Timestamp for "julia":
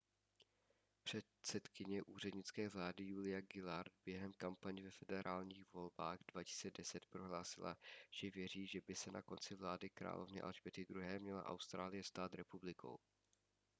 3.07-3.41